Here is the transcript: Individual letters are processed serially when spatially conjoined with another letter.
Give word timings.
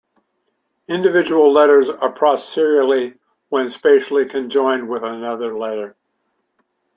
Individual 0.87 1.53
letters 1.53 1.87
are 1.87 2.09
processed 2.11 2.51
serially 2.53 3.13
when 3.49 3.69
spatially 3.69 4.25
conjoined 4.27 4.89
with 4.89 5.03
another 5.03 5.55
letter. 5.55 5.95